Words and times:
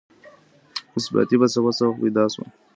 اثباتي 0.97 1.35
فلسفه 1.41 1.71
څه 1.77 1.83
وخت 1.87 1.99
پيدا 2.03 2.23
سوه؟ 2.33 2.45